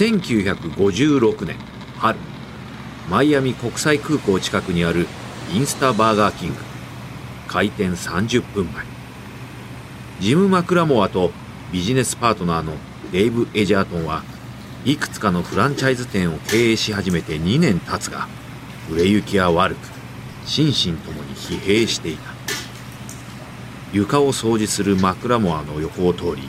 [0.00, 1.56] 1956年
[1.98, 2.18] 春
[3.10, 5.06] マイアミ国際空港近くにある
[5.52, 6.54] インスタバーガーキング。
[7.48, 8.86] 開店30分前。
[10.20, 11.32] ジム・マクラモアと
[11.70, 12.72] ビジネスパートナーの
[13.12, 14.22] デイブ・エジャートンは
[14.86, 18.26] いくつかのフランチャイズ店を経営し始めて2年経つが
[18.90, 19.86] 売れ行きは悪く
[20.46, 22.32] 心身ともに疲弊していた。
[23.92, 26.48] 床を掃除するマクラモアの横を通り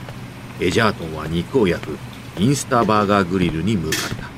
[0.66, 4.30] エジャートンは肉を焼くインスタバーガーグリルに向かった。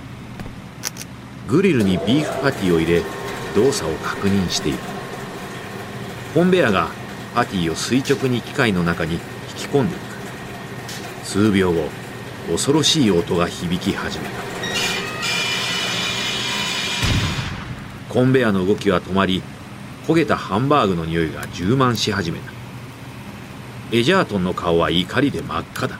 [1.47, 3.03] グリルにビーフパティを入れ
[3.55, 4.79] 動作を確認している。
[6.34, 6.89] コンベアが
[7.35, 9.21] パティを垂直に機械の中に引き
[9.67, 11.25] 込んでいく。
[11.25, 11.89] 数秒後
[12.51, 14.31] 恐ろしい音が響き始めた。
[18.09, 19.43] コンベアの動きは止まり
[20.07, 22.51] 焦げたハンバーグの匂いが充満し始めた。
[23.91, 25.99] エジャートンの顔は怒りで真っ赤だ。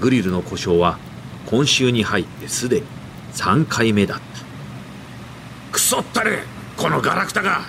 [0.00, 0.98] グリルの故障は
[1.46, 2.86] 今週に入ってすでに
[3.32, 4.24] 3回目だった。
[5.72, 6.38] クソったれ
[6.76, 7.62] このガラクタが。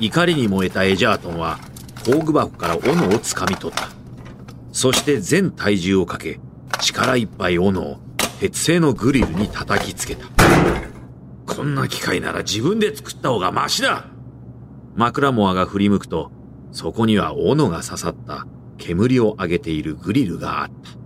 [0.00, 1.58] 怒りに燃えたエジャートンは
[2.04, 3.88] 工具箱から斧をつかみ取った。
[4.72, 6.40] そして全体重をかけ
[6.80, 7.98] 力いっぱい斧を
[8.40, 10.26] 鉄製のグリルに叩きつけた。
[11.46, 14.06] こんな機械なら自分で作った方がマシだ。
[14.94, 16.30] マクラモアが振り向くと
[16.70, 18.46] そこには斧が刺さった。
[18.78, 20.98] 煙を上げているグリルがあった。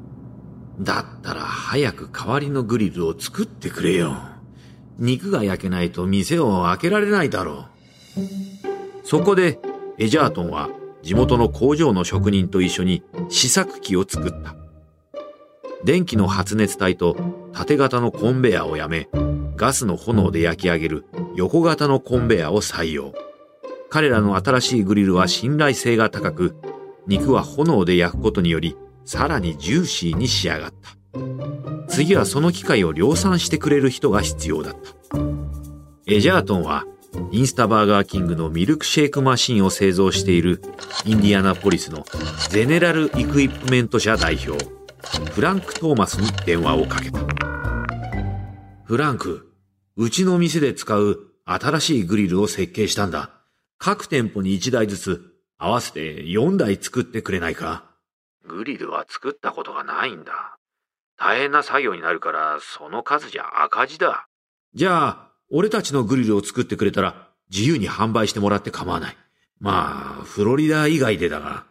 [0.80, 4.16] だったら早く代わりのグリルを作ってくれよ。
[4.98, 7.66] 肉が焼けないと店を開けられないだろ
[8.16, 9.06] う。
[9.06, 9.58] そこで
[9.98, 10.70] エジャートンは
[11.02, 14.54] 地元の工場の職人と一緒に試作機を作った。
[15.84, 17.16] 電気の発熱体と
[17.52, 19.08] 縦型のコンベヤをやめ、
[19.56, 23.12] ガスの炎で焼き上げる横型のコンベヤを採用。
[23.90, 26.54] 彼らの新しいグリルは信頼性が高く、
[27.06, 30.90] 肉は炎で焼くことによりさらにジューシーに仕上がった。
[31.88, 35.18] 次はその機械を量産してくれる人が必要だった。
[36.06, 36.84] エジャートンは
[37.30, 40.62] インスタバーガーキングのミルクシェイクマシンを製造している
[41.04, 42.04] インディアナポリスの
[42.48, 44.64] ゼネラルイクイプメント社代表
[45.32, 47.20] フランク・トーマスに電話をかけた。
[48.84, 49.52] フランク
[49.96, 53.30] うちの店で使う新しいグリルを設計したんだ。
[53.78, 55.31] 各店舗に1台ずつ
[55.64, 57.84] 合わせて4台作ってくれないか？
[58.44, 60.56] グリルは作ったことがないんだ。
[61.16, 64.26] 大変な作業になるから、その数じゃ赤字だ。
[64.74, 69.16] じゃあ、俺たちのグリルを作ってくれたら、自由に販売してもらって構わない。
[69.60, 71.64] まあ、フロリダ以外でだが。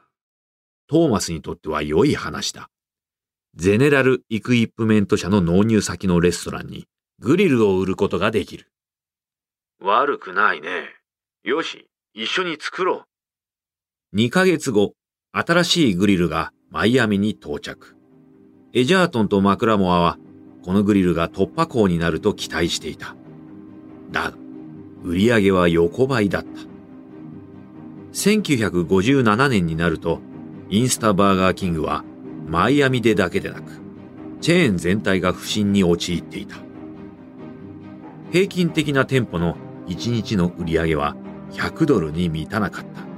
[0.87, 2.69] トーマスにとっては良い話だ。
[3.55, 6.87] ゼネラル・イクイプメント社の納入先のレストランに
[7.19, 8.71] グリルを売ることができる。
[9.81, 10.69] 悪くないね。
[11.43, 13.03] よし、一緒に作ろう。
[14.13, 14.93] 2ヶ月後、
[15.31, 17.95] 新しいグリルがマイアミに到着。
[18.73, 20.17] エジャートンとマクラモアは、
[20.65, 23.15] このグリルが突破口になると期待していた。
[24.11, 24.33] だが、
[25.01, 26.49] 売り上げは横ばいだった。
[28.11, 30.19] 1957年になると、
[30.69, 32.03] インスタバーガーキングは、
[32.49, 33.79] マイアミでだけでなく、
[34.41, 36.57] チェーン全体が不振に陥っていた。
[38.33, 39.55] 平均的な店舗の
[39.87, 41.15] 1日の売り上げは
[41.51, 43.10] 100ドルに満たなかった。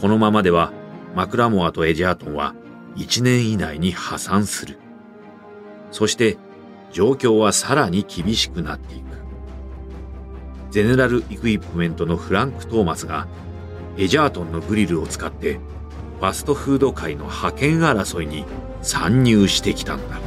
[0.00, 0.72] このままでは
[1.14, 2.54] マクラモアとエジャートンは
[2.96, 4.78] 1年以内に破産する。
[5.90, 6.38] そして
[6.90, 9.04] 状況はさらに厳しくなっていく。
[10.70, 13.26] ゼネラルイクイプメントのフランク・トーマスが
[13.98, 15.58] エジャートンのグリルを使って
[16.18, 18.46] ファストフード界の覇権争いに
[18.80, 20.18] 参入してきたんだ。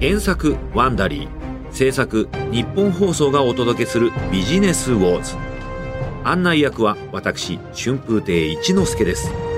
[0.00, 1.39] 原作ワンダリー
[1.72, 5.36] 制作日本放送がお届けするビジネスウォーズ。
[6.24, 9.49] 案内役は私春風亭一之輔です。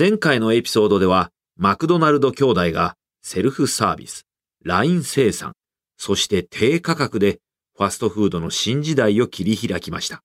[0.00, 4.24] 前回のエピソードでは、マクドナルド兄弟がセルフサービス、
[4.64, 5.52] ライン生産、
[5.98, 7.40] そして低価格で
[7.76, 10.22] ファストフードの新時代を切り開きました。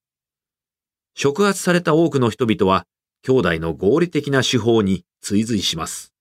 [1.14, 2.86] 触発された多くの人々は、
[3.22, 6.14] 兄弟の合理的な手法に追随します。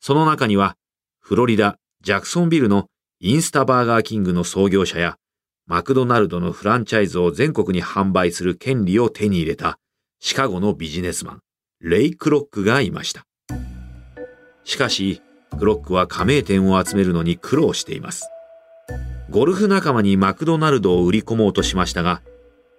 [0.00, 0.76] その中には、
[1.18, 2.88] フロリダ・ジャクソンビルの
[3.20, 5.16] インスタバーガーキングの創業者や、
[5.64, 9.78] マクドナルドのフランチャイズを全国に販売する権利を手に入れた
[10.20, 11.40] シカゴのビジネスマン、
[11.88, 13.24] レイ・クロックがいました。
[14.64, 15.22] しかし、
[15.56, 18.28] クロックは加盟店を集めるのに苦労しています。
[19.30, 22.22] ゴルフ仲間にマクドナルドを売り込もうとしましたが、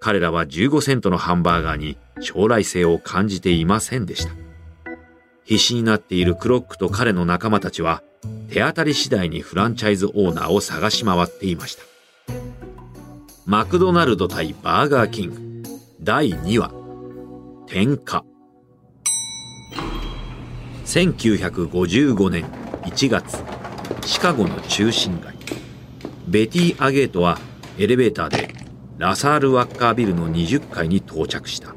[0.01, 4.33] 彼らは15セントのハンバーガーに将来性を感じていませんでした。
[5.45, 8.03] 必死になっているクロックと彼の仲間たちは、
[8.49, 11.83] 手当たり次第にフランチャイズオーナーを探し回っていました。
[13.45, 15.29] マクドナルド対バーガーキン
[15.63, 15.63] グ
[16.01, 16.73] 第2話、
[17.67, 18.25] 点火。
[20.87, 22.45] 1955年
[22.83, 23.43] 1月、
[24.05, 25.35] シカゴの中心街。
[26.29, 27.39] ベティ・アゲートは
[27.77, 28.55] エレベーターで
[28.97, 31.75] ラサール・ワッカービルの20階に到着した。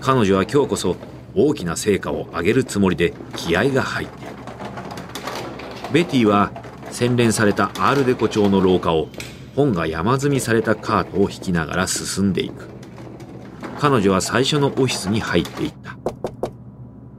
[0.00, 0.96] 彼女は今日こそ
[1.36, 4.34] 大きな成果を上げるつもりで気合が入っている。
[5.92, 6.50] ベティは
[6.90, 9.10] 洗練されたアールデコ調の廊下を
[9.54, 12.66] 本が山積みされたカートを引きながら進んでいく。
[13.78, 15.96] 彼女は最初のオフィスに入っていった。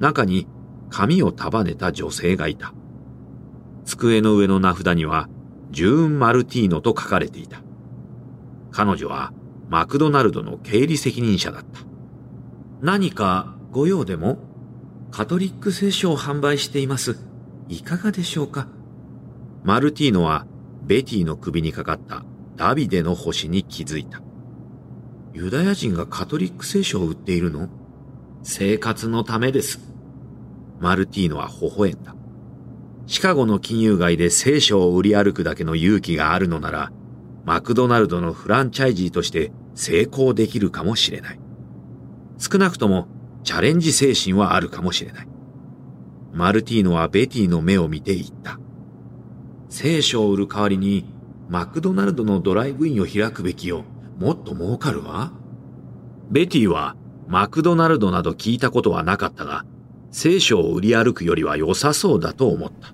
[0.02, 0.46] 中に
[0.90, 2.74] 髪を束ねた女性がいた。
[3.86, 5.30] 机の上の名札には
[5.72, 7.62] ジューン・マルティーノと書かれていた。
[8.72, 9.34] 彼女は
[9.70, 11.82] マクドナルドの経理責任者だった。
[12.82, 14.40] 何かご用でも
[15.12, 17.18] カトリック聖書を販売しています。
[17.68, 18.68] いかがでしょうか？
[19.64, 20.46] マルティーノは
[20.84, 22.24] ベティの首にかかった
[22.56, 24.22] ダビデの星に気づいた。
[25.34, 27.70] ユダヤ人がカトリック聖書を売っているの？
[28.44, 29.89] 生活のためです。
[30.80, 32.16] マルティーノは微笑んだ。
[33.06, 36.92] シカゴの金融街で聖書を売り歩くだけの勇気があるのなら、
[37.46, 41.40] マクドナルドのフランチャイジーとして成功できるかもしれない。
[42.38, 43.08] 少なくとも
[43.44, 45.28] チャレンジ精神はあるかもしれない。
[46.34, 48.60] マルティーノはベティの目を見て言った。
[49.70, 51.06] 聖書を売る代わりに
[51.50, 53.84] マクドナルドのドライブインを開くべきよ。
[54.20, 55.32] もっと儲かるわ。
[56.30, 56.96] ベティは
[57.28, 59.66] マクドナルドなど聞いたことはなかったが、
[60.12, 62.94] 聖書を売り歩くよりは良さそうだと思った。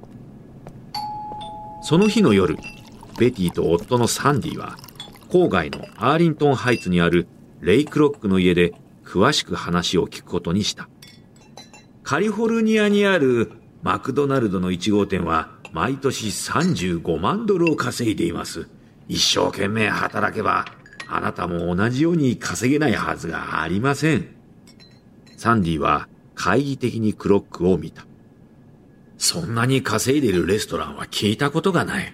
[1.82, 2.58] その日の夜、
[3.18, 4.78] ベティと夫のサンディは、
[5.30, 7.28] 郊外のアーリントンハイツにある
[7.62, 8.74] レイクロックの家で
[9.04, 10.90] 詳しく話を聞くことにした。
[12.04, 13.52] カリフォルニアにある
[13.82, 18.68] マクドナルドの1号店は毎年35万ドルを稼いでいます。
[19.08, 20.66] 一生懸命働けば
[21.08, 24.28] あなたも同じように稼げないはずがありません。
[25.38, 28.06] サンディは懐疑的にクロックを見た。
[29.18, 32.14] そんなに稼いでるレストランは聞いたことがない。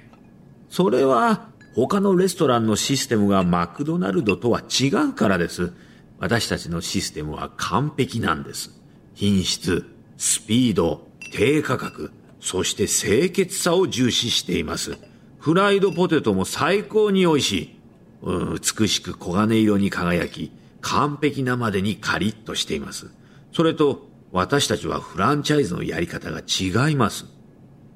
[0.70, 5.74] それは他のレストランのシステムがマクドナルドとは違うからです。
[6.20, 8.80] 私たちのシステムは完璧なんです。
[9.16, 9.86] 品質、
[10.18, 14.98] スピード、低価格、そして清潔さを重視しています。
[15.40, 17.76] フライドポテトも最高に美味しい。
[18.24, 20.52] 美しく黄金色に輝き、
[20.82, 23.12] 完璧なまでにカリッとしています。
[23.52, 27.26] それと、私たちはフランチャイズのやり方が違います。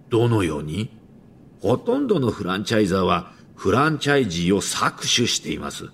[0.10, 0.90] どのように？
[1.62, 5.90] ほとんどのフランチャイザーはフランチャイジーを搾取しています。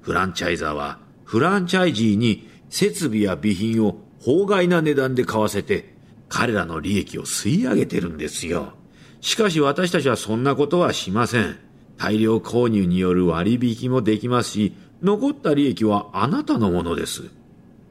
[0.00, 5.94] フランチャイザーはフランチャイジーに設備や備品を法外な値段で買わせて
[6.28, 8.74] 彼らの利益を吸い上げてるんですよ。
[9.20, 11.58] しかし私たちはそんなことはしません。
[11.98, 17.24] 大量購入による割引もできますし、残った利益はあなたのものです。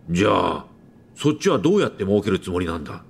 [0.09, 0.65] じゃあ、
[1.21, 3.03] そっちはどうやって儲けるつもりなんだ？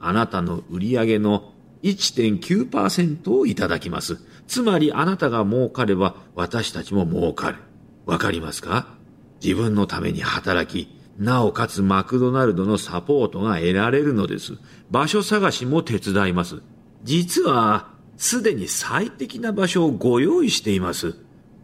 [0.00, 1.52] あなたの売り上げの
[1.82, 4.18] 1.9%をいただきます。
[4.46, 7.58] つまりあなたが儲かれば私たちも儲かる。
[8.06, 8.96] わかりますか？
[9.42, 14.54] 自分のために働き、なおかつマクドナルドのサポートが得られるのです。
[14.90, 16.62] 場所探しも手伝います。
[17.02, 21.12] 実は、すでに最適な場所をご用意しています。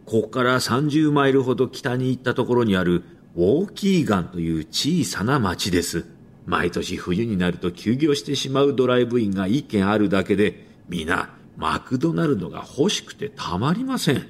[0.05, 3.03] ここから30マイルほど北に行ったところにある
[3.35, 6.05] ウォーキーガンという小さな町です。
[6.45, 14.27] 毎年冬になると休業してしまうドライブインが一軒あるだけで、皆マクドナルドが欲しくてたまりません。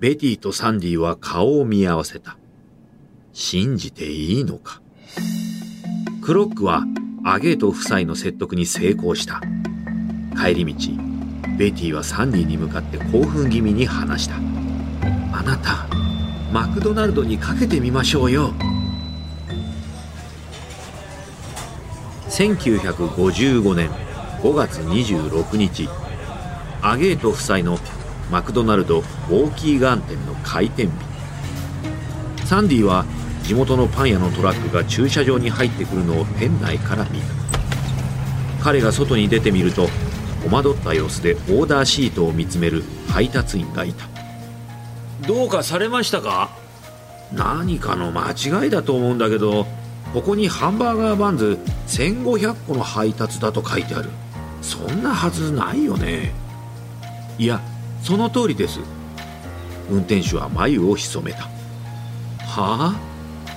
[0.00, 2.38] ベティとサンディは顔を見合わせた。
[3.32, 4.80] 信じていいのか。
[6.22, 6.84] クロックは
[7.24, 9.40] アゲート夫妻の説得に成功した。
[10.36, 10.92] 帰り道、
[11.58, 14.36] ベティはサンディに向かって興奮気味に話した。
[15.32, 15.86] あなた、
[16.52, 18.52] マクドナルドにかけてみましょうよ。
[22.28, 23.88] 1955年
[24.42, 25.88] 5月26日、
[26.82, 27.78] アゲート夫妻の
[28.30, 30.92] マクドナルドウォーキーガン店の開店日。
[32.46, 33.06] サンディは
[33.44, 37.32] 地元のパン屋のトラックが駐車場に入ってくるのを店内から見た。
[38.62, 39.88] 彼が外に出てみると
[40.46, 44.11] 戸惑った様子でオーダーシートを見つめる配達員がいた
[45.26, 46.50] どうかされましたか？
[47.32, 49.66] 何かの間違いだと思うんだけど
[50.12, 54.10] ここにハンバーガーバンズ1500個の配達だと書いてある。
[54.60, 56.32] そんなはずないよね。
[57.38, 57.60] いや
[58.02, 58.80] その通りです。
[59.90, 61.44] 運転手は眉を潜めた。
[62.46, 62.94] は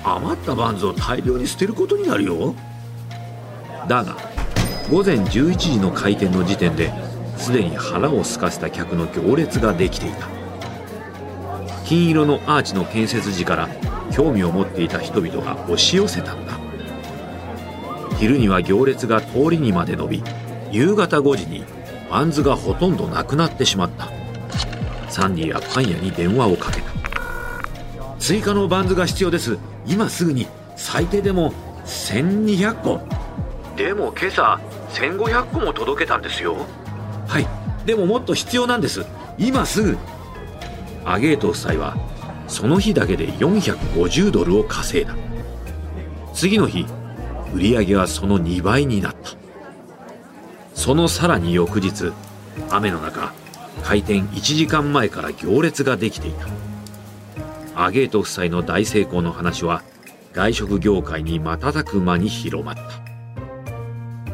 [0.04, 0.18] あ？
[0.18, 2.56] 余ったバンズを大量に捨てることになるよ。
[3.88, 4.18] だが
[4.92, 6.94] 午前11時の開店の時点で
[7.38, 10.35] すでに腹を空かせた客の行列ができていた。
[11.86, 13.70] 金色のアーチの建設時から
[14.12, 16.60] 興味を持っていた人々が押し寄せたんだ。
[18.18, 20.24] 昼には行列が通りにまで伸び
[20.72, 21.64] 夕方5時に
[22.10, 24.10] バンズがほとんどなくなってしまった。
[25.10, 26.92] サンディはパン屋に電話をかけた。
[28.20, 29.58] 追加のバンズが必要です。
[29.86, 31.54] 今すぐに最低でも
[31.86, 33.02] 1200個。
[33.78, 34.60] でも今朝
[34.94, 36.56] 1500個も届けたんですよ。
[37.28, 37.48] はい。
[37.86, 39.06] でももっと必要なんです。
[39.38, 39.98] 今すぐ
[41.06, 41.96] アゲート夫妻は
[42.48, 45.16] その日だけで450ドルを稼いだ。
[46.34, 46.86] 次の日
[47.54, 49.32] 売り上げはその2倍になった。
[50.74, 52.12] そのさらに翌日
[52.70, 53.34] 雨の中
[53.84, 56.48] 開店1時間前から行列ができていた。
[57.76, 59.84] アゲート夫妻の大成功の話は
[60.34, 62.82] 外食業界に瞬く間に広まった。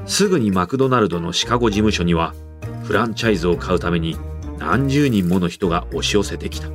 [0.08, 2.34] すぐにマクドナルドのシカゴ事務所には
[2.84, 4.18] フランチャイズを買うために
[4.62, 6.68] 何十人もの人が押し寄せてきた。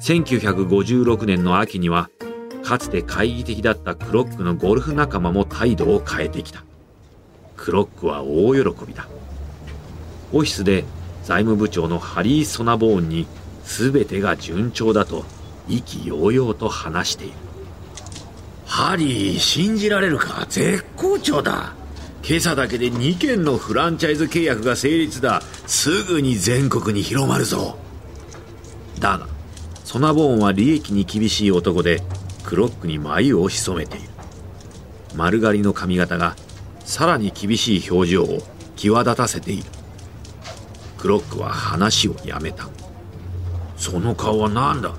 [0.00, 2.08] 1956年の秋には
[2.62, 6.64] かつて懐疑的だったクロックのゴルフ仲間も態度を変えてきた。
[7.58, 9.06] クロックは大喜びだ。
[10.32, 10.84] オフィスで
[11.22, 13.26] 財務部長のハリー・ソナボーンに
[13.64, 15.26] 全てが順調だと
[15.68, 17.34] 意気揚々と話している。
[18.64, 20.46] ハリー信じられるか？
[20.48, 21.74] 絶好調だ。
[22.28, 25.42] 今朝だけで2件のフランチャイズ契約が成立だ。
[25.68, 27.78] すぐに全国に広まるぞ。
[28.98, 29.28] だが
[29.84, 32.02] ソナボーンは利益に厳しい男で
[32.42, 34.08] クロックに眉を潜めている。
[35.14, 36.34] 丸刈りの髪型が
[36.80, 38.42] さらに厳しい表情を
[38.74, 39.70] 際立たせている。
[40.98, 42.68] クロックは話をやめた。
[43.76, 44.92] その顔は何だ？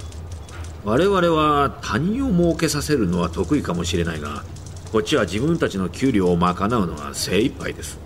[0.85, 4.45] 我々は他人を儲けさせるのは得意かもしれないが
[4.91, 7.99] こっちは自分たちの給料を賄うのが精一杯です。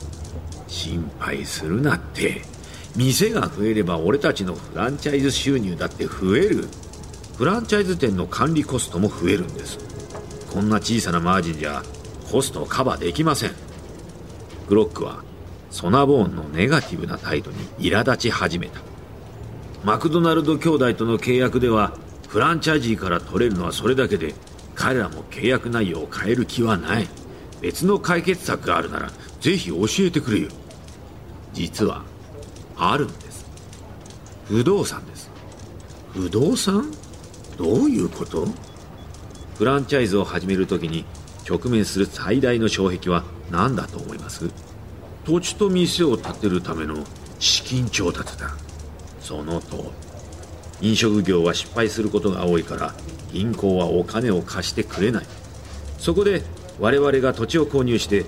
[0.68, 2.42] 心配するなって。
[2.96, 6.68] 店が増えれば俺たちのフランチャイズ収入だって増える。
[7.38, 9.78] フランチャイズ店の管理コストも増えるんです。
[10.52, 11.84] こんな小さなマージンじゃ
[12.32, 13.52] コストをカバーできません。
[14.68, 15.24] グロックは
[15.70, 18.82] ソナボーンのネガティブな態度に苛立ち始めた。
[19.84, 21.94] マクドナルド兄弟との契約では
[22.28, 24.34] フランチャイジーから取れるのはそれだけで
[24.82, 27.08] 彼らも契約内容を変える気はない。
[27.62, 30.48] 別の解決策があるならぜひ教えてくれよ。
[31.54, 32.04] 実は
[32.76, 33.46] あるんです。
[34.46, 35.30] 不動産です。
[36.14, 36.92] 不動産？
[37.60, 38.48] どういうこと？
[39.56, 41.06] フランチャイズを始めるときに
[41.48, 44.50] 直面する最大の障壁は何だと思います？
[45.26, 47.04] 土地と店を建てるための
[47.38, 48.50] 資金調達だ。
[49.20, 49.84] その通り
[50.82, 52.94] 飲食業は失敗することが多いから
[53.32, 55.26] 銀行はお金を貸してくれない。
[55.98, 56.44] そこで
[56.80, 58.26] 我々が土地を購入して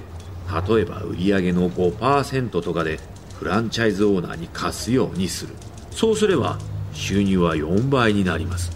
[0.67, 2.99] 例えば売上の5%とかで
[3.39, 5.53] フランチャイズオーナーに貸すようにする。
[5.91, 6.59] そうすれば
[6.93, 8.71] 収入は4倍になります。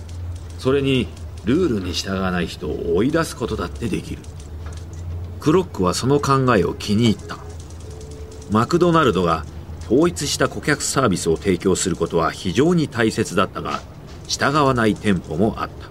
[0.58, 1.08] それに
[1.46, 4.22] ルールに従わない人を追い出すことだってできる。
[5.40, 7.38] クロックはその考えを気に入った。
[8.52, 9.46] マクドナルドが
[9.90, 13.82] 統一した顧客サービスを提供することは非常に大切だったが
[14.28, 15.88] 従わない店舗もあった。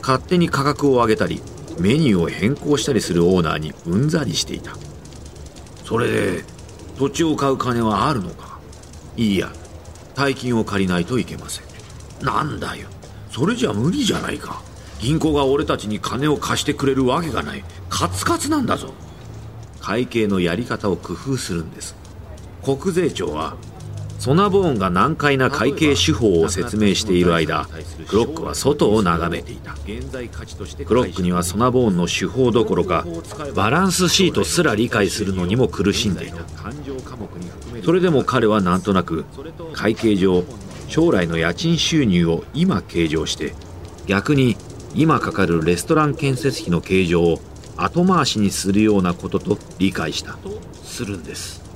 [0.00, 1.42] 勝手に価格を上げたり
[1.78, 4.72] メニューを変更したりするオーナーにうんざりしていた。
[5.84, 6.44] それで
[6.98, 8.58] 土地を買う金はあるのか？
[9.16, 9.52] いいや
[10.14, 11.64] 大金を借りないといけません。
[12.24, 12.88] なんだよ。
[13.30, 14.62] それじゃ無理じゃないか。
[14.98, 17.64] 銀行が俺たちに金を貸してくれるわけがない。
[17.90, 18.94] カツカツなんだぞ。
[19.80, 21.94] 会計のやり方を工夫するんです。
[22.62, 23.56] 国税庁は
[24.18, 27.66] ソナボーンが難解な会計手法を説明している間
[28.06, 29.72] クロックは外を眺めていた。
[29.72, 33.06] クロックにはソナボーンの手法どころか
[33.54, 36.44] バランスシートすら理解するのにも苦しんでいた。
[37.82, 39.24] それでも彼はなんとなく
[39.72, 40.44] 会計上
[40.88, 43.54] 将来の家賃収入を今計上して
[44.06, 44.56] 逆に
[44.94, 47.40] 今かかるレストラン建設費の計上を
[47.78, 50.36] 後回しにするようなことと理解した。
[50.82, 51.69] するんです。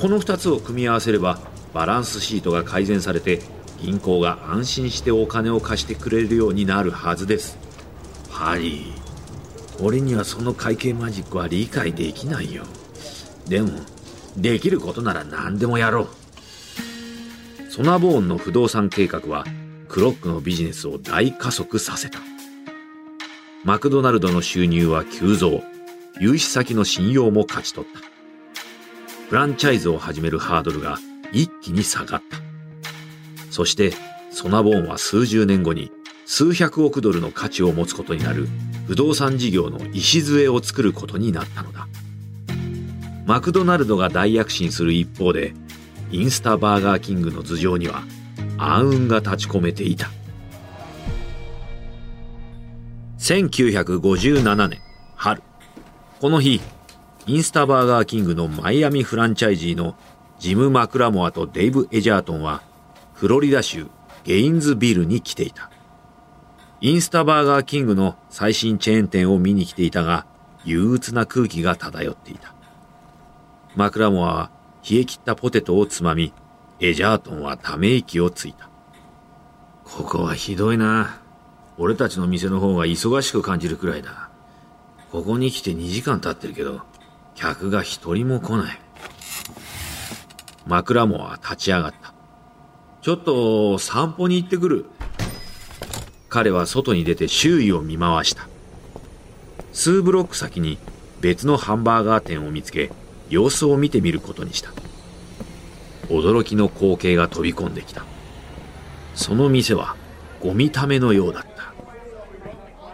[0.00, 1.38] この2つを組み合わせれば
[1.74, 3.40] バランスシートが改善されて
[3.82, 7.58] 銀行が安心してお金を貸してくれるようになるはずです。
[8.30, 12.64] ハリー俺にはその会計マジックは理解できないよ。
[13.46, 13.70] でも
[14.38, 16.08] できることなら何でもやろ
[17.68, 17.70] う。
[17.70, 19.44] ソナボーンの不動産計画は
[19.88, 22.20] クロックのビジネスを大加速させた。
[23.64, 25.62] マクドナルドの収入は急増。
[26.18, 28.09] 融資先の信用も勝ち取った。
[29.30, 30.98] フランチャイズを始めるハードルが
[31.30, 32.38] 一気に下がった。
[33.52, 33.92] そして
[34.32, 35.92] ソナボーンは数十年後に
[36.26, 38.48] 数百億ドルの価値を持つことになる
[38.88, 41.86] 不動産事業の礎を作ることになったのだ。
[43.24, 45.54] マクドナルドが大躍進する一方で、
[46.10, 48.02] インスタバーガーキングの頭上には
[48.58, 50.10] 暗雲が立ち込めていた。
[53.20, 54.80] 1957年
[55.14, 55.40] 春。
[56.20, 56.60] この日、
[57.26, 59.94] インスタバーガーキングのマイアミフランチャイジーの
[60.38, 62.62] ジム・マクラモアとデイブ・エジャートンは、
[63.12, 63.88] フロリダ州
[64.24, 65.70] ゲインズビルに来ていた。
[66.80, 70.26] インスタバーガーキングの最新チェーン店を見に来ていたが、
[70.64, 72.54] 憂鬱な空気が漂っていた。
[73.76, 74.50] マクラモアは
[74.88, 76.32] 冷え切ったポテトをつまみ、
[76.80, 78.70] エジャートンはため息をついた。
[79.84, 81.20] ここはひどいな。
[81.76, 84.30] 俺たちの店の方が忙しく感じるくらいだ。
[85.12, 86.80] ここに来て2時間経ってるけど、
[87.40, 88.78] 客が一人も来ない。
[90.66, 92.14] マクラモアは立ち上がった。
[93.02, 94.86] ちょっと散歩に行ってくる。
[96.28, 98.48] 彼は外に出て周囲を見回した。
[99.72, 100.78] 数ブロック先に
[101.20, 102.90] 別のハンバーガー店を見つけ、
[103.30, 104.70] 様子を見てみることにした
[106.08, 108.04] 驚きの光景が飛び込んできた
[109.14, 109.96] その店は
[110.40, 111.50] ゴミためのようだった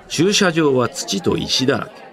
[0.09, 2.06] 駐車場は土と石だらけ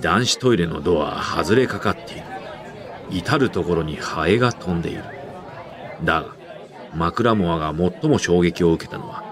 [0.00, 2.22] 男子トイレのドアは外れかかっている
[3.10, 5.04] 至る所にハエが飛んでいる
[6.02, 6.34] だが
[6.94, 9.24] マクラモアが最も衝撃を受けたのは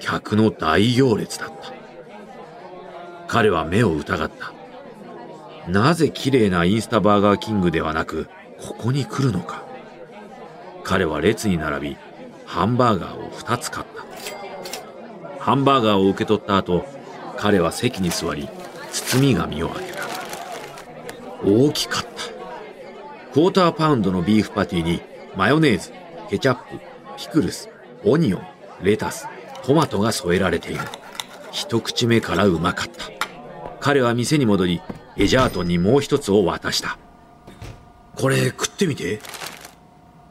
[0.00, 1.72] 客の大行列だった
[3.26, 4.54] 彼は目を疑った
[5.68, 8.28] なぜ綺麗なインスタバーガーキングではなく、
[8.60, 9.64] ここに来るのか。
[10.82, 11.96] 彼は列に並び、
[12.44, 15.42] ハンバーガーを2つ買った。
[15.42, 16.84] ハンバーガーを受け取った後、
[17.38, 18.48] 彼は席に座り、
[18.92, 19.93] 包み紙を開けた。
[21.44, 22.08] 大きかった。
[23.32, 25.00] クォーターパウンドのビーフパティに、
[25.36, 25.92] マヨネーズ、
[26.30, 26.80] ケチャップ、
[27.16, 27.68] ピクルス、
[28.04, 28.42] オニオン、
[28.82, 29.26] レタス、
[29.64, 30.80] トマトが添えられている。
[31.50, 33.04] 一口目からうまかった。
[33.80, 34.82] 彼は店に戻り、
[35.16, 36.98] エジャートンにもう一つを渡した。
[38.16, 39.20] これ食ってみて。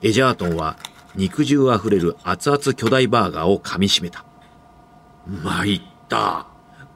[0.01, 0.77] エジャートンは
[1.15, 4.25] 肉汁あふれる熱々巨大バーガーを噛み締めた。
[5.27, 6.47] 参った。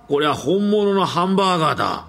[0.07, 2.07] これは本物のハンバーガーだ。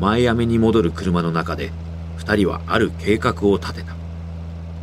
[0.00, 1.72] マイアミに戻る車の中で、
[2.16, 3.94] 二人はある計画を立てた。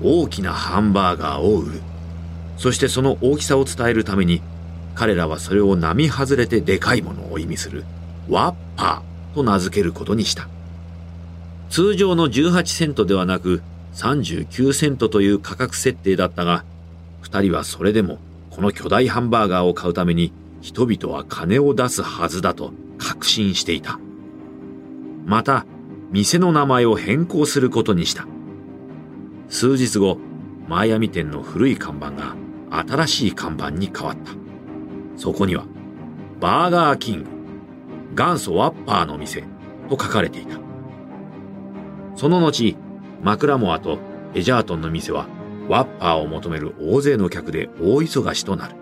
[0.03, 1.81] 大きなハンバーガーを売る。
[2.57, 4.41] そしてその大きさを伝えるために、
[4.95, 7.85] 彼らはそれを並外れてでかいものを意味する、
[8.29, 9.11] ワッパー。
[9.33, 10.47] と名付けることにした。
[11.69, 13.61] 通常の18セントではなく
[13.93, 16.63] 39セントという価格設定だったが、
[17.21, 18.19] 二人はそれでも
[18.49, 23.99] この巨大ハンバーガーを買うために人々は金を出すはずだと確信していた。
[25.25, 25.65] また、
[26.11, 28.27] 店の名前を変更することにした。
[29.47, 30.17] 数日後、
[30.67, 32.35] マイアミ店の古い看板が
[32.87, 34.31] 新しい看板に変わった。
[35.15, 35.65] そこには、
[36.39, 37.29] バーガーキング、
[38.15, 39.43] 元祖ワッパーの店
[39.89, 40.57] と書かれていた。
[42.15, 42.75] その後、
[43.21, 43.99] マクラモアと
[44.33, 45.27] エジャートンの店は
[45.67, 48.75] ワッパーを求める大勢の客で大忙しとなる。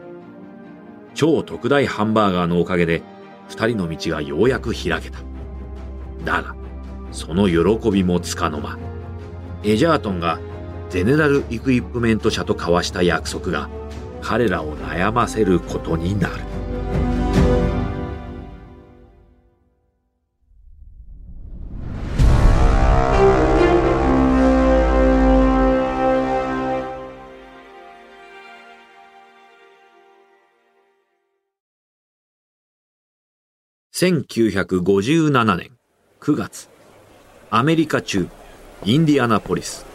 [1.14, 3.02] 超特大ハンバーガーのおかげで
[3.50, 5.29] 二人の道がようやく開けた。
[6.24, 6.56] だが、
[7.12, 8.78] その喜びもつかの間。
[9.64, 10.40] エジャートンが
[10.90, 13.70] ゼネラルイクイップメント社と交わした約束が
[14.22, 16.36] 彼らを悩ませることになる。
[34.00, 35.79] 1957年
[36.22, 36.68] 9月、
[37.50, 38.28] アメリカ中、
[38.84, 39.86] インディアナポリス。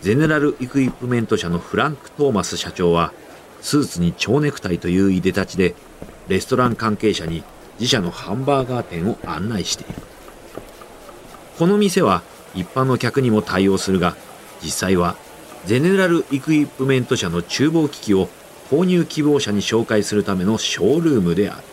[0.00, 3.12] ゼネラルイクイプメント社のフランク・トーマス社長は、
[3.60, 5.74] スーツに蝶ネクタイといういでたちで、
[6.28, 7.44] レストラン関係者に
[7.78, 9.92] 自社のハンバーガー店を案内している。
[11.58, 12.22] この店は
[12.54, 14.16] 一般の客にも対応するが、
[14.62, 15.16] 実際は
[15.66, 18.30] ゼネラルイクイプメント社の厨房機器を
[18.70, 21.71] 購入希望者に紹介するためのショールームである。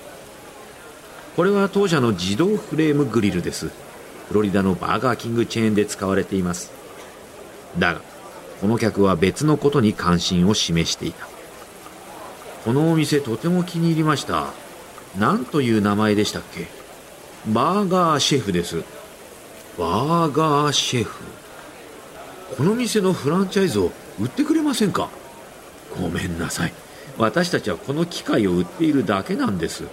[1.40, 3.70] これは当社の自動フレームグリルです。
[4.28, 6.70] フロリダのバーガーキングチェーンで使われています。
[7.78, 8.02] だが、
[8.60, 11.30] この客は別のことに関心を示していた。
[12.66, 14.48] このお店とても気に入りました。
[15.18, 16.68] 何という名前でしたっけ？
[17.48, 18.84] バーガーシェフです。
[19.78, 21.24] バーガーシェフ。
[22.58, 25.08] この店のフランチャイズを売ってくれませんか？
[25.98, 26.74] ごめんなさい。
[27.18, 29.86] 私たちはこの機械を売っているだけなんです。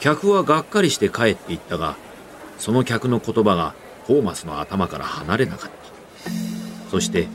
[0.00, 1.96] 客はがっかりして帰っていったが、
[2.58, 3.74] その客の言葉が
[4.06, 6.30] トーマスの頭から離れなかった。
[6.90, 7.28] そして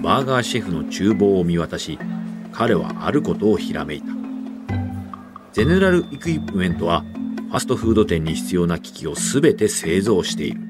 [0.00, 1.98] バーガーシェフの厨房を見渡し
[2.52, 4.06] 彼はあることをひらめいた。
[5.52, 7.02] ゼネラルイクイプメントは
[7.50, 10.60] ファストフード店に必要な機器を全て製造している。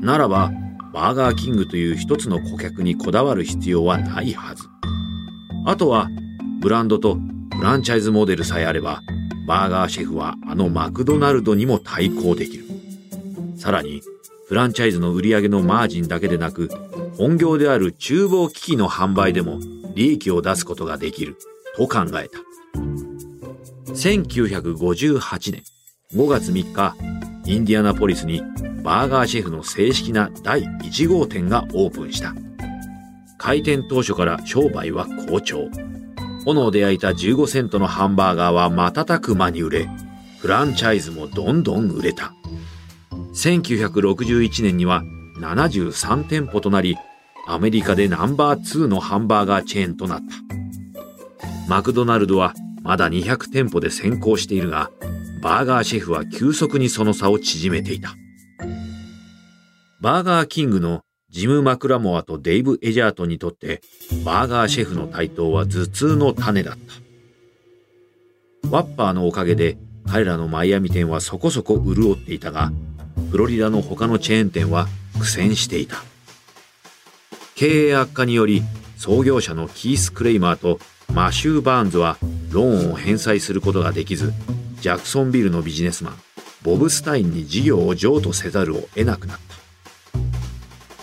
[0.00, 0.50] ならば
[0.92, 4.64] バーガーキングという一つの顧客にこだわる必要はないはず。
[5.64, 6.08] あとは
[6.60, 7.18] ブランドと
[7.56, 9.02] フランチャイズモデルさえあれば
[9.46, 12.64] バーガーシェフはあのマクドナルドにも対抗できる。
[13.56, 14.02] さらに
[14.48, 16.68] フランチャイズの売り上げのマージンだけでなく
[17.16, 19.60] 本業である厨房機器の販売でも
[19.94, 21.36] 利益を出すことができる。
[21.76, 22.38] と考えた。
[23.92, 25.62] 1958年
[26.14, 26.94] 5月3日
[27.46, 28.42] インディアナポリスに
[28.82, 32.34] バーガーシェフの正式な第1号店がオープンした。
[33.38, 35.68] 開店当初から商売は好調。
[36.44, 39.90] 炎で焼いた15セントのハンバーガーは瞬く間に売れ
[40.38, 42.34] フランチャイズもどんどん売れた。
[43.34, 45.02] 1961年には
[45.38, 46.96] 73店舗となり
[47.46, 50.24] アメリカでナンバー2のハンバーガーチェーンとなった。
[51.68, 54.90] マクドナルドはまだ200店舗で先行しているが
[55.40, 58.14] バーガーシェフは急速にその差を縮めていた。
[60.00, 61.02] バーガーキングの
[61.32, 63.80] ジム・マクラモアとデイブ・エジャートンにとって
[64.22, 66.74] バーガーシェフの台頭は頭痛の種だっ
[68.62, 68.68] た。
[68.68, 72.70] ワッパーのおかげで彼らのマイアミ店はそこそこ潤っていたが
[73.30, 75.96] フロリダの他のチェーン店は苦戦していた。
[77.54, 78.62] 経営悪化により
[78.98, 80.80] 創業者のキース・クレイマーと
[81.14, 82.18] マシュー・バーンズは
[82.50, 84.34] ローンを返済することができず
[84.82, 86.14] ジャクソンビルのビジネスマン
[86.62, 89.61] ボブ・スタインに事業を譲渡せざるを得なくなった。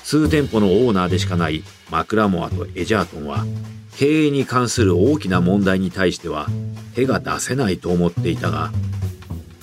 [0.09, 3.45] 数店舗のオーナーでしかないマクラモアとエジャートンは
[3.95, 6.47] 経営に関する大きな問題に対しては
[6.95, 8.71] 手が出せないと思っていたが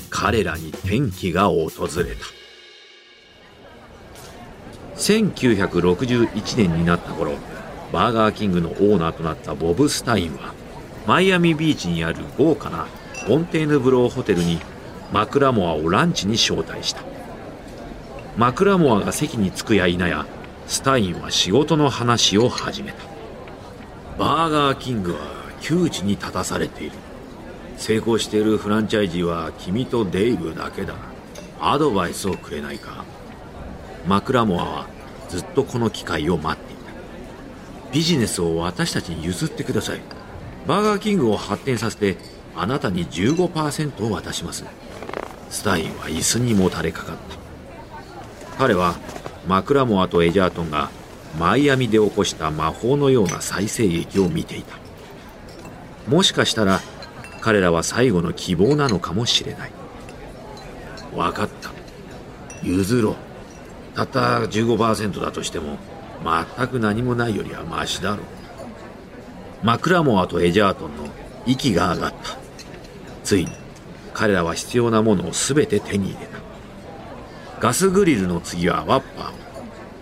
[0.09, 2.27] 彼らに転機が訪れた。
[4.95, 7.33] 1961年になった頃
[7.93, 10.55] バーガーキングのオーナーとなったボブ・スタインは
[11.09, 12.87] マイアミビーチにある豪華な
[13.25, 14.61] フォンテーヌブローホテルに
[15.13, 17.16] マクラモアをランチに招待した。
[18.37, 20.27] マクラモアが席に着くや否や
[20.67, 22.99] スタインは仕事の話を始めた。
[24.19, 25.21] バーガーキングは
[25.63, 26.93] 窮地に立たされている。
[27.79, 30.95] 成功しているフランチャイジーは君とデイブだけだ。
[31.61, 33.07] アドバイスをくれないか。
[34.07, 34.87] マクラモアは
[35.31, 36.83] ずっとこの機会を待っていた。
[37.91, 40.01] ビジネスを私たちに譲ってください。
[40.67, 42.19] バーガーキングを発展させて
[42.55, 44.67] あなたに15%を渡します。
[45.49, 47.46] スタインは椅子にもたれかかった。
[48.59, 48.97] 彼は
[49.47, 50.91] マクラモアとエジャートンが
[51.39, 54.77] マイアミで起こした魔法のような再生劇を見ていた。
[56.09, 56.81] もしかしたら
[57.41, 59.73] 彼らは最後の希望なのかもしれない。
[61.15, 61.71] 分かった。
[62.63, 63.17] 譲ろう。
[63.95, 65.79] たった15%だとしても
[66.57, 68.21] 全く何もないよりはマシだろう。
[69.63, 71.09] マクラモアとエジャートンの
[71.47, 72.37] 息が上がった。
[73.23, 73.51] ついに
[74.15, 76.46] 彼らは必要なものを全て手に入れた。
[77.59, 79.31] ガスグリルの次はワッパー。
[79.31, 79.35] を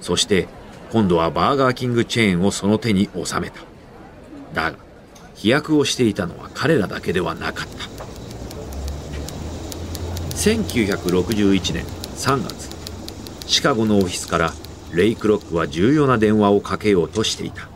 [0.00, 0.48] そして
[0.90, 3.60] 今度はバーガーキングチェーンをその手に収めた。
[4.52, 4.78] だが
[5.34, 7.94] 飛躍をしていたのは彼らだけではなかった。
[10.36, 11.84] 1961年
[12.16, 12.74] 3月
[13.46, 14.52] シカゴのオフィスから
[14.92, 17.68] レイ・クロックは重要な電話をかけようとしていた。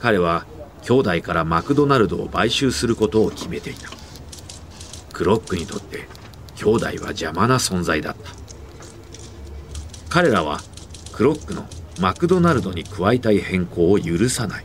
[0.00, 0.46] 彼は
[0.82, 3.90] 兄弟からマクドナルドを買収することを決めていた。
[5.12, 6.08] クロックにとって
[6.56, 8.43] 兄弟は邪魔な存在だった。
[10.14, 10.60] 彼らは
[11.12, 11.66] クロックの
[11.98, 14.64] マクドナルドに加えたい変更を許さない。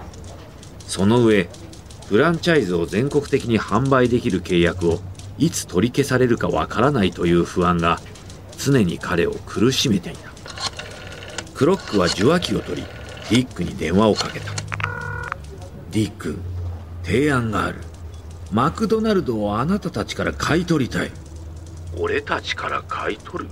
[0.87, 1.49] その上
[2.07, 4.99] フランチャイズを全国的に販売できる契約を
[5.39, 7.99] いつ取り消されるかわからないという不安が
[8.59, 10.29] 常に彼を苦しめていた。
[11.55, 12.87] クロックは受話器を取り
[13.31, 14.53] ディックに電話をかけた。
[15.89, 16.37] ディック
[17.03, 17.79] 提案がある。
[18.51, 21.11] マクドナルドをあなたたちから買い取りたい。
[21.97, 23.49] 俺たちから買い取る？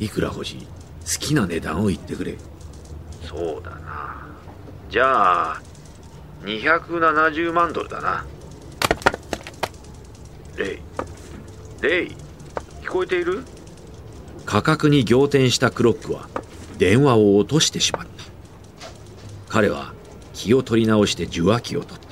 [0.00, 0.66] いくら欲しい？
[0.66, 0.73] 好
[1.18, 2.36] きな値段を言ってくれ。
[3.22, 4.26] そうだな。
[4.90, 5.62] じゃあ
[6.44, 8.24] 270万ドルだな。
[10.56, 10.78] レイ。
[11.82, 12.16] レイ
[12.82, 13.44] 聞こえている？
[14.46, 16.28] 価格に仰天したクロックは
[16.78, 18.10] 電話を落としてしまった。
[19.48, 19.92] 彼は
[20.32, 22.04] 気を取り直して受話器を取った。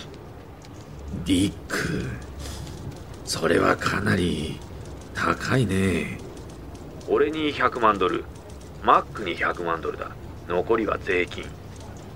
[1.25, 2.03] ディック
[3.25, 4.59] それはかなり
[5.15, 6.19] 高いね。
[7.09, 8.25] 俺に100万ドル
[8.83, 10.11] マックに100万ドルだ。
[10.49, 11.45] 残りは税金。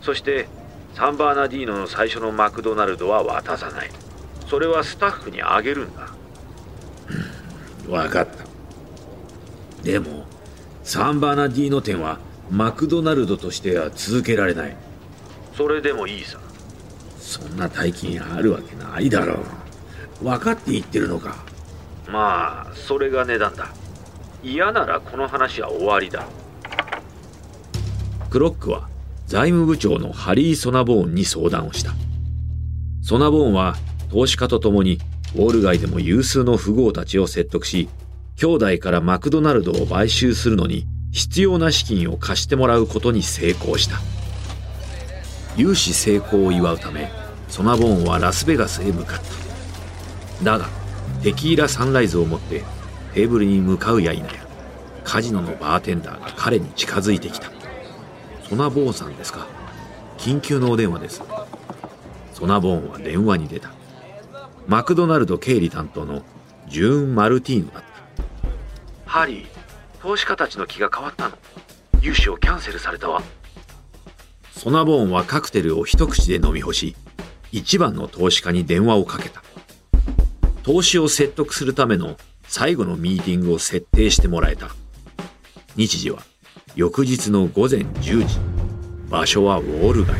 [0.00, 0.48] そして
[0.94, 3.90] サンバーナディーノの最初のマクドナルドは渡さない。
[4.46, 6.08] それはスタッフにあげるんだ。
[7.88, 8.44] 分かった。
[9.82, 10.24] でも
[10.82, 12.18] サンバーナディーノ店は
[12.50, 14.76] マクドナルドとしては続けられない。
[15.56, 16.38] それでもいいさ。
[17.18, 19.42] そんな大金あるわけないだろ
[20.20, 20.24] う。
[20.24, 21.36] 分かって言ってるのか。
[22.08, 23.68] まあそれが値段だ。
[24.42, 26.24] 嫌ならこの話は終わりだ
[28.30, 28.88] クロックは
[29.26, 31.92] 財務部長のハリー・ソナボーンに相談をした。
[33.02, 33.76] ソナボーンは
[34.10, 34.98] 投資家と共に
[35.34, 37.88] ウォール街でも有数の富豪たちを説得し
[38.36, 43.98] 兄弟からマクドナルドを買収するのに必要な資金を貸してもらうことに成功した。
[45.56, 47.10] 融資成功を祝うため
[47.48, 49.20] ソナボーンはラスベガスへ向かっ
[50.38, 50.44] た。
[50.44, 50.68] だが
[51.22, 52.62] テキーラサンライズを持って
[53.14, 54.26] テーブルに向かうや否や
[55.04, 57.55] カジノのバーテンダーが彼に近づいてきた。
[58.48, 59.48] ソナボーンさんですか。
[60.18, 61.22] 緊急のお電話です。
[62.32, 63.72] ソナボーンは電話に出た。
[64.68, 66.22] マクドナルド経理担当の
[66.68, 69.10] ジューン・マルティーヌだった。
[69.10, 69.46] ハリー
[70.00, 71.36] 投資家たちの気が変わったの。
[72.00, 73.20] 融資をキャンセルされたわ。
[74.52, 76.94] ソナボーンはカクテルを一口で飲み干し
[77.50, 79.42] 一番の投資家に電話をかけた。
[80.62, 84.68] 投資を説得するための最後のミーティングを設定してもらえた。
[85.74, 86.22] 日時は
[86.76, 88.38] 翌日の午前10時。
[89.08, 90.14] 場所はウォール街。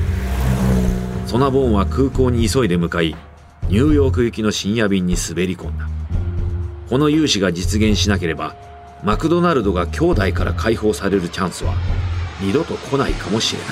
[1.26, 3.14] ソナボーンは空港に急いで向かい
[3.68, 5.86] ニューヨーク行きの深夜便に滑り込んだ。
[6.88, 8.56] この融資が実現しなければ
[9.04, 11.74] マクドナルドが兄弟から解放されるチャンスは
[12.40, 13.68] 二度と来ないかもしれない。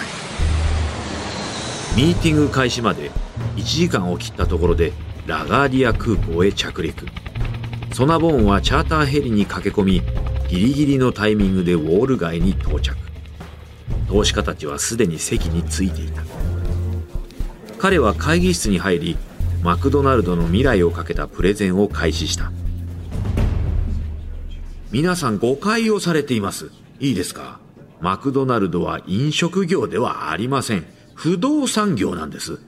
[1.97, 3.11] ミーティング開始まで
[3.57, 4.93] 1時間を切ったところで
[5.27, 7.07] ラガーディア空港へ着陸。
[7.95, 10.03] ソナボーンはチャーターヘリに駆け込み
[10.55, 12.97] ギリギリのタイミングでウォール街に到着。
[14.07, 16.23] 投資家たちはすでに席に着いていた。
[17.77, 19.17] 彼は会議室に入り
[19.65, 22.53] マクドナルドの未来をかけたプレゼンを開始した。
[24.93, 26.71] 皆さん誤解をされています。
[27.01, 27.59] いいですか？
[28.01, 30.87] マクドナルドは飲食業ではありません。
[31.15, 32.61] 不動産業なんです。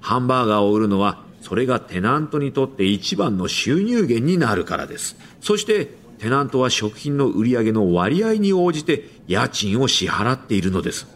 [0.00, 5.16] ハンバーガーを売るのはそれがテナントにとって一番の収入源になるからです。
[5.42, 11.06] そしてテナントは食品の売り上げの割合に応じて家賃を支払っているのです。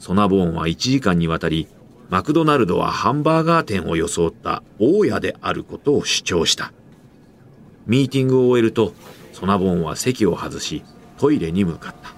[0.00, 1.68] ソナボーンは1時間にわたり
[2.10, 6.72] マクドナルドはハンバーガー店を装った大家であることを主張した。
[7.86, 8.94] ミーティングを終えると
[9.32, 10.82] ソナボーンは席を外し
[11.18, 12.12] トイレに向かった。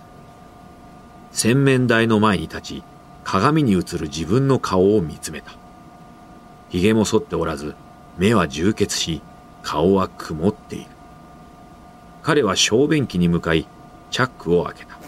[1.33, 2.83] 洗面台の前に立ち
[3.23, 5.53] 鏡に映る自分の顔を見つめた。
[6.71, 7.75] 髭も剃っておらず
[8.17, 9.21] 目は充血し
[9.63, 10.98] 顔は曇っている。
[12.29, 13.67] 彼は小便器に向かい
[14.11, 14.99] チャックを開けた。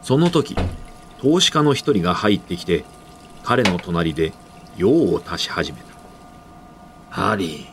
[0.00, 0.54] その時
[1.20, 2.84] 投資家の一人が入ってきて
[3.42, 4.32] 彼の隣で
[4.76, 5.86] 用を足し始めた。
[7.10, 7.66] ハリ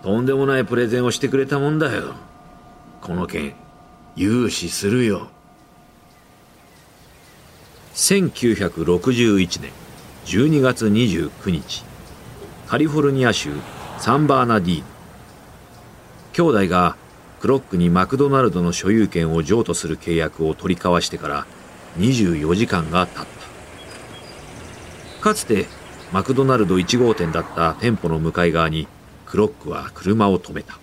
[0.00, 2.14] ーとんでもないプレゼンをしてくれたもんだよ。
[3.00, 3.54] この件
[4.14, 5.26] 融資するよ。
[7.94, 9.72] 1961年
[10.26, 11.84] 12月29日
[12.68, 13.50] カリフォルニア州
[13.98, 14.84] サンバーナディーヌ。
[16.34, 17.01] 兄弟が
[17.42, 21.44] クロックにマクドナルドの所有権を譲渡する契約を取り交わしてから
[21.98, 23.26] 24時間が経っ
[25.16, 25.20] た。
[25.20, 25.66] かつて
[26.12, 28.86] マクドナルド1号店だった店舗の向かい側に
[29.26, 30.78] クロックは車を止めた。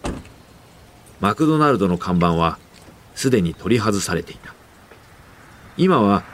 [1.21, 2.59] マクドナルドの看板は
[3.15, 4.53] すでに取り外されていた。
[5.77, 6.25] 今は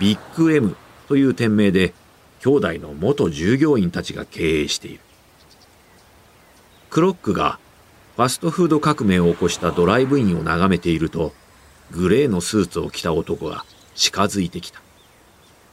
[0.00, 1.92] ビッグ M という店名で
[2.40, 5.00] 兄弟の元従業員たちが経営している。
[6.88, 7.58] クロックが
[8.16, 11.32] ファストフード革命を起こしたドライブインを眺めていると
[11.90, 13.64] グレーのスーツを着た男が
[13.96, 14.80] 近づいてきた。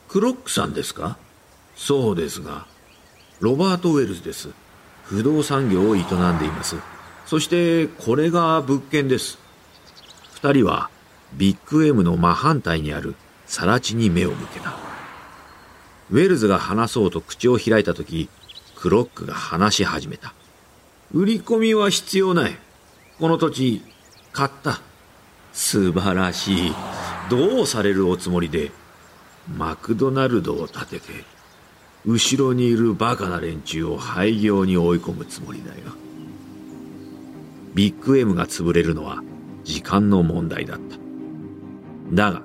[0.10, 1.18] クロックさんですか？
[1.76, 2.66] そうですが
[3.40, 4.50] ロバート・ウェルズです。
[5.04, 6.78] 不動産業を営んでいます。
[7.28, 9.38] そしてこれが物件です。
[10.34, 10.90] 二人は
[11.34, 13.14] ビッグ M の真反対にある
[13.46, 14.76] 更地に目を向けた。
[16.10, 18.30] ウェルズが話そうと口を開いた時
[18.76, 20.34] クロックが話し始めた。
[21.14, 22.58] 売り込みは必要ない。
[23.20, 23.82] この土地
[24.32, 24.82] 買った。
[25.52, 26.74] 素晴らしい。
[27.30, 28.72] どうされるおつもりで？
[29.58, 31.26] マクドナルドを建てて
[32.06, 35.78] 後ろにいるバカな連中を廃業に追い込むつもりだよ。
[37.74, 39.22] ビッグ M が潰れるのは
[39.64, 40.98] 時間の問題だった。
[42.14, 42.42] だが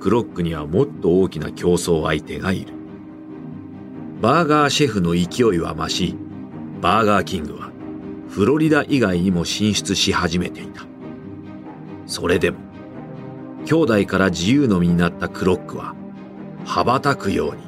[0.00, 2.72] クロックにはもっと大きな競争相手がいる。
[4.20, 6.16] バーガーシェフの勢いは増し
[6.80, 7.67] バーガーキングは
[8.28, 10.86] フロリダ以外にも進出し始めていた。
[12.06, 12.58] それでも
[13.64, 15.94] 兄弟から自由の身になったクロックは
[16.64, 17.62] 羽ばたくように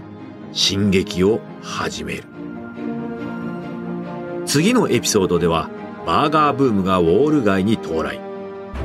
[0.53, 2.25] 進撃を始める。
[4.47, 5.71] 次のエピソードでは
[6.07, 8.21] バーガーブームがウォール街に到来。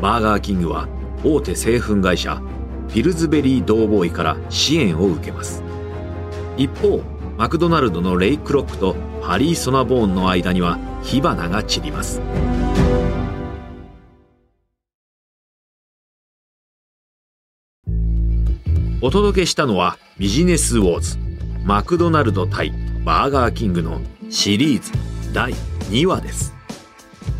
[0.02, 0.88] バーガーキングは
[1.24, 2.42] 大手製粉会社
[2.90, 5.64] ピルズベリー・ドーボーイから支援を受けます。
[6.58, 7.02] 一方
[7.38, 12.22] マクドナルドのレイ・クロックとハリー・ソナボーンの間には火花が散ります。
[19.02, 21.18] お届けしたのはビジネスウォーズ。
[21.63, 22.72] マクドナルド対
[23.04, 24.91] バーガーキングのシリーズ
[25.34, 25.54] 第
[25.89, 26.54] 2話です。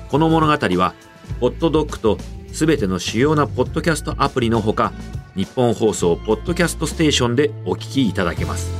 [0.09, 0.93] この物語は
[1.39, 2.17] ホットドッグと
[2.53, 4.93] すべての主要なポッドキャストアプリのほか
[5.35, 8.71] 日本放送ポッドキャストステーションでお聞きいただけます。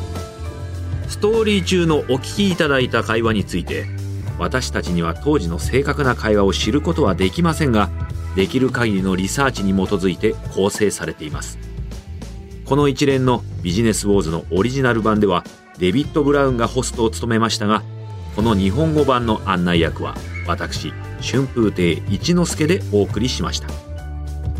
[1.09, 3.85] ストーリー中のお聞きいただいた会話について
[4.37, 7.89] 私たちには当時の正確な会話を知ることはできませんが
[8.35, 11.57] できる限りのリサーチに基づいて構成されています。
[12.65, 15.43] この一連のビジネスウォーズのオリジナル版では
[15.77, 17.83] デビッド・ブラウンがホストを務めましたが
[18.35, 20.15] この日本語版の案内役は
[20.47, 23.67] 私春風亭一之輔でお送りしました。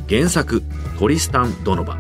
[0.10, 0.64] 原作
[0.98, 1.98] トリスタン・ドノバ。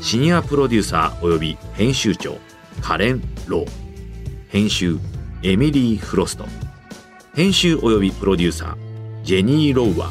[0.00, 2.38] シニアプロデューサー及び編集長
[2.80, 3.68] カレン・ロー。
[4.48, 4.98] 編集
[5.42, 6.46] エミリー・フロスト。
[7.34, 8.76] 編集及びプロデューサー
[9.24, 10.10] ジェニー・ロウア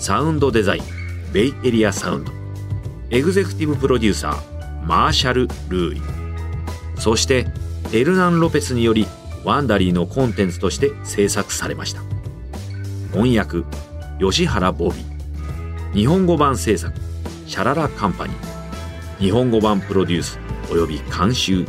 [0.00, 0.82] サウンドデザイン
[1.32, 2.35] ベイエリアサウンド。
[3.10, 6.02] エグゼクティブプロデューサーマーシャル・ルーイ。
[6.98, 7.46] そして
[7.92, 9.06] エルナン・ロペスにより
[9.44, 12.02] ワンダリーのコンテンツとして制作されました。
[13.12, 13.62] 翻訳
[14.18, 15.94] 吉原ボビー。
[15.94, 16.92] 日本語版制作
[17.46, 19.18] シャララカンパニー。
[19.18, 20.38] 日本語版プロデュース
[20.68, 21.64] 及び監修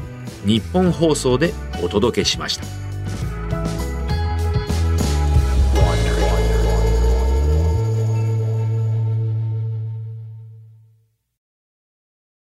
[0.46, 2.77] 日本放送でお届けしました。